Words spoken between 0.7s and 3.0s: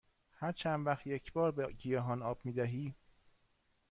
وقت یک بار به گیاهان آب می دهی؟